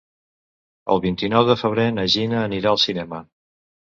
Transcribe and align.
El 0.93 1.01
vint-i-nou 1.03 1.45
de 1.51 1.57
febrer 1.63 1.85
na 1.99 2.07
Gina 2.13 2.39
anirà 2.47 2.71
al 2.71 2.83
cinema. 2.87 3.23